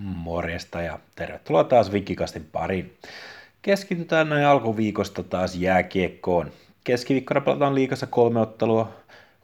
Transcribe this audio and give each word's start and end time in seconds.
Morjesta 0.00 0.82
ja 0.82 0.98
tervetuloa 1.16 1.64
taas 1.64 1.92
Vikikastin 1.92 2.48
pariin. 2.52 2.96
Keskitytään 3.62 4.28
näin 4.28 4.46
alkuviikosta 4.46 5.22
taas 5.22 5.56
jääkiekkoon. 5.56 6.50
Keskiviikkona 6.84 7.40
pelataan 7.40 7.74
liikassa 7.74 8.06
kolme 8.06 8.40
ottelua. 8.40 8.92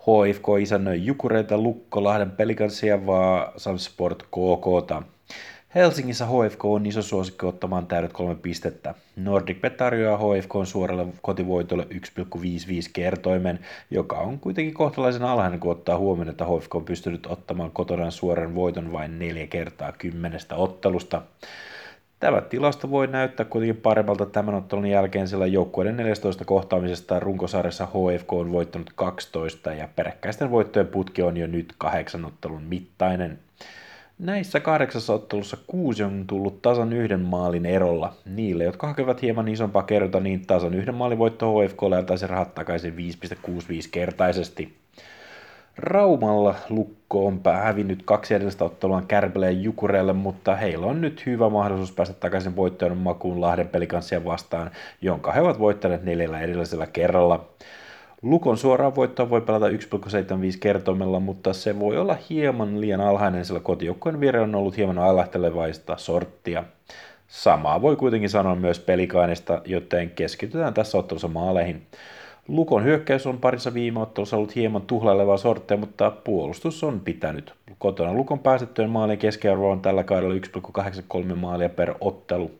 HFK 0.00 0.46
isännöi 0.60 1.04
Jukureita, 1.04 1.58
Lukko, 1.58 2.04
Lahden 2.04 2.30
Pelikansia, 2.30 3.06
vaan 3.06 3.78
Sport 3.78 4.22
KKta. 4.22 5.02
Helsingissä 5.76 6.26
HFK 6.26 6.64
on 6.64 6.86
iso 6.86 7.02
suosikki 7.02 7.46
ottamaan 7.46 7.86
täydet 7.86 8.12
kolme 8.12 8.34
pistettä. 8.34 8.94
Nordic 9.16 9.60
Bet 9.60 9.76
tarjoaa 9.76 10.18
HFK 10.18 10.52
suoralle 10.64 11.06
kotivoitolle 11.22 11.86
1,55 11.94 11.98
kertoimen, 12.92 13.58
joka 13.90 14.16
on 14.16 14.38
kuitenkin 14.38 14.74
kohtalaisen 14.74 15.22
alhainen, 15.22 15.60
kun 15.60 15.72
ottaa 15.72 15.98
huomioon, 15.98 16.28
että 16.28 16.44
HFK 16.44 16.74
on 16.74 16.84
pystynyt 16.84 17.26
ottamaan 17.26 17.70
kotonaan 17.70 18.12
suoran 18.12 18.54
voiton 18.54 18.92
vain 18.92 19.18
neljä 19.18 19.46
kertaa 19.46 19.92
kymmenestä 19.92 20.54
ottelusta. 20.54 21.22
Tämä 22.20 22.40
tilasto 22.40 22.90
voi 22.90 23.06
näyttää 23.06 23.46
kuitenkin 23.46 23.82
paremmalta 23.82 24.26
tämän 24.26 24.54
ottelun 24.54 24.86
jälkeen, 24.86 25.28
sillä 25.28 25.46
joukkueiden 25.46 25.96
14 25.96 26.44
kohtaamisesta 26.44 27.20
runkosarjassa 27.20 27.86
HFK 27.86 28.32
on 28.32 28.52
voittanut 28.52 28.92
12 28.94 29.72
ja 29.72 29.88
peräkkäisten 29.96 30.50
voittojen 30.50 30.88
putki 30.88 31.22
on 31.22 31.36
jo 31.36 31.46
nyt 31.46 31.74
kahdeksan 31.78 32.24
ottelun 32.24 32.62
mittainen. 32.62 33.38
Näissä 34.18 34.60
kahdeksassa 34.60 35.12
ottelussa 35.12 35.56
kuusi 35.66 36.02
on 36.02 36.24
tullut 36.26 36.62
tasan 36.62 36.92
yhden 36.92 37.20
maalin 37.20 37.66
erolla. 37.66 38.12
Niille, 38.24 38.64
jotka 38.64 38.86
hakevat 38.86 39.22
hieman 39.22 39.48
isompaa 39.48 39.82
kertaa, 39.82 40.20
niin 40.20 40.46
tasan 40.46 40.74
yhden 40.74 40.94
maalin 40.94 41.18
voitto 41.18 41.54
HFKlle 41.58 41.96
antaisi 41.96 42.26
rahat 42.26 42.54
takaisin 42.54 42.94
5,65 42.96 42.98
kertaisesti. 43.90 44.76
Raumalla 45.76 46.54
Lukko 46.68 47.26
on 47.26 47.40
hävinnyt 47.62 48.02
kaksi 48.04 48.34
edellistä 48.34 48.64
ottelua 48.64 49.02
Kärpille 49.08 49.46
ja 49.46 49.60
Jukureelle, 49.60 50.12
mutta 50.12 50.56
heillä 50.56 50.86
on 50.86 51.00
nyt 51.00 51.26
hyvä 51.26 51.48
mahdollisuus 51.48 51.92
päästä 51.92 52.14
takaisin 52.14 52.56
voittojen 52.56 52.96
makuun 52.96 53.40
Lahden 53.40 53.68
pelikanssia 53.68 54.24
vastaan, 54.24 54.70
jonka 55.02 55.32
he 55.32 55.40
ovat 55.40 55.58
voittaneet 55.58 56.04
neljällä 56.04 56.40
edellisellä 56.40 56.86
kerralla. 56.86 57.48
Lukon 58.22 58.56
suoraan 58.58 58.94
voittoa 58.94 59.30
voi 59.30 59.40
pelata 59.40 59.68
1,75 59.68 59.74
kertoimella, 60.60 61.20
mutta 61.20 61.52
se 61.52 61.78
voi 61.78 61.98
olla 61.98 62.16
hieman 62.30 62.80
liian 62.80 63.00
alhainen, 63.00 63.44
sillä 63.44 63.60
kotijoukkojen 63.60 64.20
vire 64.20 64.40
on 64.40 64.54
ollut 64.54 64.76
hieman 64.76 64.98
ailahtelevaista 64.98 65.96
sorttia. 65.96 66.64
Samaa 67.28 67.82
voi 67.82 67.96
kuitenkin 67.96 68.30
sanoa 68.30 68.54
myös 68.54 68.80
pelikainista, 68.80 69.62
joten 69.64 70.10
keskitytään 70.10 70.74
tässä 70.74 70.98
ottelussa 70.98 71.28
maaleihin. 71.28 71.86
Lukon 72.48 72.84
hyökkäys 72.84 73.26
on 73.26 73.38
parissa 73.38 73.74
viime 73.74 74.00
ottelussa 74.00 74.36
ollut 74.36 74.54
hieman 74.54 74.82
tuhlailevaa 74.82 75.36
sorttia, 75.36 75.76
mutta 75.76 76.10
puolustus 76.10 76.84
on 76.84 77.00
pitänyt. 77.00 77.54
Kotona 77.78 78.12
Lukon 78.12 78.38
päästettyjen 78.38 78.90
maalien 78.90 79.18
keskiarvo 79.18 79.70
on 79.70 79.80
tällä 79.80 80.04
kaudella 80.04 80.34
1,83 80.34 81.34
maalia 81.34 81.68
per 81.68 81.94
ottelu. 82.00 82.50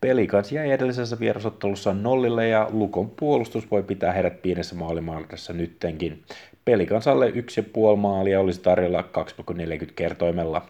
Pelikans 0.00 0.52
jäi 0.52 0.70
edellisessä 0.70 1.20
vierasottelussa 1.20 1.94
nollille 1.94 2.48
ja 2.48 2.68
Lukon 2.72 3.10
puolustus 3.10 3.70
voi 3.70 3.82
pitää 3.82 4.12
heidät 4.12 4.42
pienessä 4.42 4.74
maalimäärässä 4.74 5.52
nyttenkin. 5.52 6.22
Pelikansalle 6.64 7.30
1,5 7.30 7.96
maalia 7.96 8.40
olisi 8.40 8.60
tarjolla 8.60 9.04
2,40 9.52 9.92
kertoimella. 9.96 10.66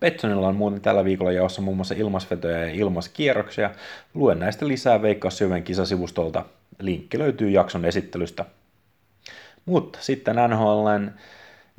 Betsonilla 0.00 0.48
on 0.48 0.56
muuten 0.56 0.80
tällä 0.80 1.04
viikolla 1.04 1.32
jaossa 1.32 1.62
muun 1.62 1.76
muassa 1.76 1.94
ilmasvetoja 1.98 2.58
ja 2.58 2.70
ilmaskierroksia. 2.70 3.70
Luen 4.14 4.38
näistä 4.38 4.68
lisää 4.68 5.02
Veikkaus 5.02 5.38
Syvän 5.38 5.62
kisasivustolta. 5.62 6.44
Linkki 6.78 7.18
löytyy 7.18 7.50
jakson 7.50 7.84
esittelystä. 7.84 8.44
Mutta 9.64 9.98
sitten 10.02 10.36
NHLn 10.36 11.10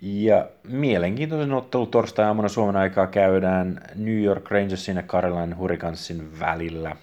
ja 0.02 0.48
mielenkiintoisen 0.64 1.54
ottelu 1.54 1.86
torstai-aamuna 1.86 2.48
Suomen 2.48 2.76
aikaa 2.76 3.08
käydään 3.08 3.82
New 3.96 4.24
York 4.24 4.52
Rangersin 4.52 4.96
ja 4.96 5.04
Carolina 5.04 5.56
Hurricanesin 5.56 6.40
välillä. 6.40 6.96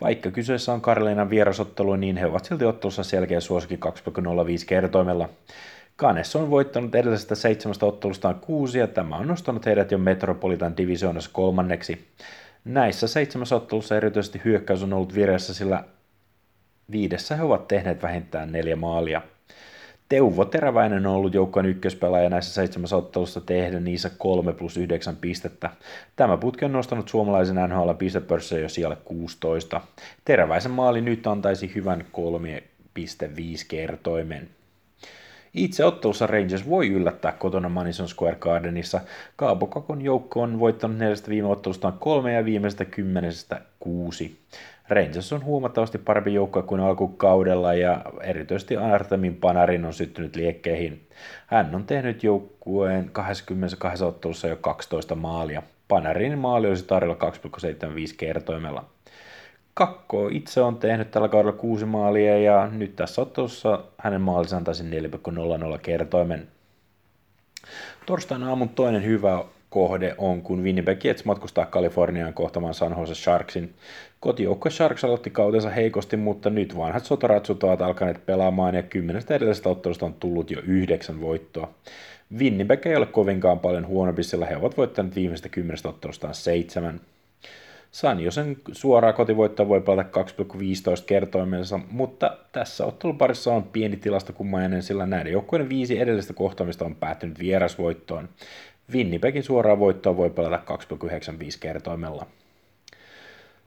Vaikka 0.00 0.30
kyseessä 0.30 0.72
on 0.72 0.80
Carolinan 0.80 1.30
vierasottelu, 1.30 1.96
niin 1.96 2.16
he 2.16 2.26
ovat 2.26 2.44
silti 2.44 2.64
ottelussa 2.64 3.04
selkeä 3.04 3.40
suosikin 3.40 3.80
2,05 3.86 4.64
kertoimella. 4.66 5.28
Kanes 5.96 6.36
on 6.36 6.50
voittanut 6.50 6.94
edellisestä 6.94 7.34
seitsemästä 7.34 7.86
ottelustaan 7.86 8.34
kuusi 8.34 8.78
ja 8.78 8.86
tämä 8.86 9.16
on 9.16 9.28
nostanut 9.28 9.66
heidät 9.66 9.90
jo 9.90 9.98
Metropolitan 9.98 10.76
divisioonassa 10.76 11.30
kolmanneksi. 11.32 12.08
Näissä 12.64 13.08
seitsemässä 13.08 13.56
ottelussa 13.56 13.96
erityisesti 13.96 14.40
hyökkäys 14.44 14.82
on 14.82 14.92
ollut 14.92 15.14
vireessä, 15.14 15.54
sillä 15.54 15.84
viidessä 16.90 17.36
he 17.36 17.42
ovat 17.42 17.68
tehneet 17.68 18.02
vähintään 18.02 18.52
neljä 18.52 18.76
maalia. 18.76 19.22
Teuvo 20.10 20.44
Teräväinen 20.44 21.06
on 21.06 21.14
ollut 21.14 21.34
joukkueen 21.34 21.66
ykköspelaaja 21.66 22.30
näissä 22.30 22.54
seitsemässä 22.54 22.96
ottelussa 22.96 23.40
tehdä 23.40 23.80
niissä 23.80 24.10
3 24.18 24.52
plus 24.52 24.76
9 24.76 25.16
pistettä. 25.16 25.70
Tämä 26.16 26.36
putki 26.36 26.64
on 26.64 26.72
nostanut 26.72 27.08
suomalaisen 27.08 27.56
NHL 27.68 27.92
pistepörssiä 27.92 28.58
jo 28.58 28.68
siellä 28.68 28.96
16. 29.04 29.80
Teräväisen 30.24 30.72
maali 30.72 31.00
nyt 31.00 31.26
antaisi 31.26 31.72
hyvän 31.74 32.00
3,5 32.00 32.06
kertoimen. 33.68 34.48
Itse 35.54 35.84
ottelussa 35.84 36.26
Rangers 36.26 36.68
voi 36.68 36.88
yllättää 36.88 37.32
kotona 37.32 37.68
Madison 37.68 38.08
Square 38.08 38.36
Gardenissa. 38.36 39.00
Kaapokakon 39.36 40.02
joukko 40.02 40.42
on 40.42 40.58
voittanut 40.60 40.98
neljästä 40.98 41.28
viime 41.28 41.48
ottelustaan 41.48 41.98
kolme 41.98 42.32
ja 42.32 42.44
viimeisestä 42.44 42.84
kymmenestä 42.84 43.60
kuusi. 43.80 44.38
Rangers 44.90 45.32
on 45.32 45.44
huomattavasti 45.44 45.98
parempi 45.98 46.34
joukko 46.34 46.62
kuin 46.62 46.80
alkukaudella 46.80 47.74
ja 47.74 48.02
erityisesti 48.22 48.76
Artemin 48.76 49.36
Panarin 49.36 49.84
on 49.84 49.94
syttynyt 49.94 50.36
liekkeihin. 50.36 51.06
Hän 51.46 51.74
on 51.74 51.86
tehnyt 51.86 52.22
joukkueen 52.22 53.10
22 53.12 54.04
ottelussa 54.04 54.48
jo 54.48 54.56
12 54.56 55.14
maalia. 55.14 55.62
Panarin 55.88 56.38
maali 56.38 56.68
olisi 56.68 56.84
tarjolla 56.86 57.30
2,75 58.08 58.14
kertoimella. 58.16 58.84
Kakko 59.74 60.28
itse 60.28 60.60
on 60.60 60.76
tehnyt 60.76 61.10
tällä 61.10 61.28
kaudella 61.28 61.58
kuusi 61.58 61.84
maalia 61.84 62.38
ja 62.38 62.66
nyt 62.72 62.96
tässä 62.96 63.22
ottelussa 63.22 63.84
hänen 63.98 64.20
maalinsa 64.20 64.56
antaisi 64.56 64.84
4,00 64.84 65.78
kertoimen. 65.82 66.48
Torstaina 68.06 68.48
aamun 68.48 68.68
toinen 68.68 69.04
hyvä 69.04 69.44
kohde 69.70 70.14
on, 70.18 70.42
kun 70.42 70.62
Winnipeg 70.62 71.04
Jets 71.04 71.24
matkustaa 71.24 71.66
Kaliforniaan 71.66 72.34
kohtamaan 72.34 72.74
San 72.74 72.94
Jose 72.98 73.14
Sharksin. 73.14 73.74
Kotijoukko 74.20 74.70
Sharks 74.70 75.04
aloitti 75.04 75.30
kautensa 75.30 75.70
heikosti, 75.70 76.16
mutta 76.16 76.50
nyt 76.50 76.76
vanhat 76.76 77.04
sotaratsut 77.04 77.64
ovat 77.64 77.82
alkaneet 77.82 78.26
pelaamaan 78.26 78.74
ja 78.74 78.82
kymmenestä 78.82 79.34
edellisestä 79.34 79.68
ottelusta 79.68 80.06
on 80.06 80.14
tullut 80.14 80.50
jo 80.50 80.60
yhdeksän 80.66 81.20
voittoa. 81.20 81.70
Winnipeg 82.38 82.86
ei 82.86 82.96
ole 82.96 83.06
kovinkaan 83.06 83.58
paljon 83.58 83.86
huonompi, 83.86 84.22
sillä 84.22 84.46
he 84.46 84.56
ovat 84.56 84.76
voittaneet 84.76 85.16
viimeistä 85.16 85.48
kymmenestä 85.48 85.88
ottelustaan 85.88 86.34
seitsemän. 86.34 87.00
San 87.90 88.20
Josen 88.20 88.56
suoraa 88.72 89.12
kotivoittoa 89.12 89.68
voi 89.68 89.80
pelata 89.80 90.22
2,15 90.22 91.04
kertoimensa, 91.06 91.80
mutta 91.90 92.36
tässä 92.52 92.86
otteluparissa 92.86 93.52
on 93.52 93.62
pieni 93.62 93.96
tilastokummainen, 93.96 94.82
sillä 94.82 95.06
näiden 95.06 95.32
joukkueiden 95.32 95.68
viisi 95.68 96.00
edellistä 96.00 96.32
kohtaamista 96.32 96.84
on 96.84 96.96
päättynyt 96.96 97.38
vierasvoittoon. 97.38 98.28
Winnipegin 98.92 99.42
suoraa 99.42 99.78
voittoa 99.78 100.16
voi 100.16 100.30
pelata 100.30 100.62
2,95 100.94 101.58
kertoimella. 101.60 102.26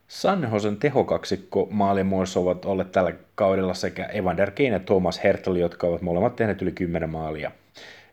San 0.07 0.49
Josen 0.53 0.77
tehokaksikko 0.77 1.67
maalimuodossa 1.71 2.39
ovat 2.39 2.65
olleet 2.65 2.91
tällä 2.91 3.13
kaudella 3.35 3.73
sekä 3.73 4.05
Evander 4.05 4.51
Kane 4.51 4.69
ja 4.69 4.79
Thomas 4.79 5.23
Hertel, 5.23 5.55
jotka 5.55 5.87
ovat 5.87 6.01
molemmat 6.01 6.35
tehneet 6.35 6.61
yli 6.61 6.71
10 6.71 7.09
maalia. 7.09 7.51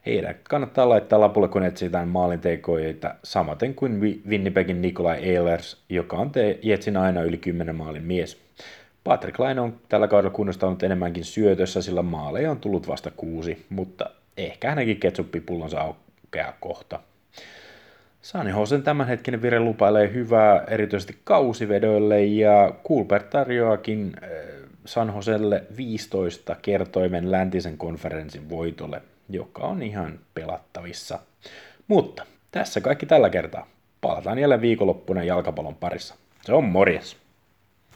Heidän 0.07 0.35
kannattaa 0.43 0.89
laittaa 0.89 1.21
lapulle, 1.21 1.49
kun 1.49 1.63
etsitään 1.63 2.09
maalintekoita, 2.09 3.15
samaten 3.25 3.75
kuin 3.75 4.01
Winnipegin 4.29 4.83
Nikolai 4.83 5.35
Ehlers, 5.35 5.83
joka 5.89 6.17
on 6.17 6.33
Jetsin 6.63 6.97
aina 6.97 7.23
yli 7.23 7.37
10 7.37 7.75
maalin 7.75 8.03
mies. 8.05 8.41
Patrick 9.05 9.39
Laine 9.39 9.61
on 9.61 9.81
tällä 9.89 10.09
kaudella 10.09 10.35
kunnostanut 10.35 10.83
enemmänkin 10.83 11.25
syötössä, 11.25 11.83
sillä 11.83 12.03
maaleja 12.03 12.51
on 12.51 12.61
tullut 12.61 12.89
vasta 12.89 13.11
kuusi, 13.17 13.67
mutta 13.71 14.11
ehkä 14.37 14.69
hänenkin 14.69 15.01
ketsuppipullonsa 15.01 15.95
aukeaa 16.31 16.57
kohta. 16.61 17.01
Sani 18.23 18.51
Hosen 18.51 18.83
tämänhetkinen 18.83 19.43
vire 19.43 19.61
lupailee 19.61 20.13
hyvää 20.13 20.65
erityisesti 20.69 21.19
kausivedoille 21.25 22.25
ja 22.25 22.75
Kulpert 22.83 23.31
tarjoakin 23.31 24.13
äh, 24.23 24.29
San 24.85 25.13
Joselle 25.17 25.65
15 25.77 26.57
kertoimen 26.63 27.31
läntisen 27.31 27.79
konferenssin 27.79 28.49
voitolle, 28.49 29.03
joka 29.29 29.63
on 29.63 29.83
ihan 29.83 30.19
pelattavissa. 30.35 31.19
Mutta 31.89 32.27
tässä 32.51 32.81
kaikki 32.81 33.07
tällä 33.07 33.31
kertaa. 33.31 33.67
Palataan 34.01 34.39
jälleen 34.39 34.61
viikonloppuna 34.61 35.25
jalkapallon 35.25 35.75
parissa. 35.75 36.15
Se 36.43 36.53
on 36.53 36.65
morjes! 36.65 37.17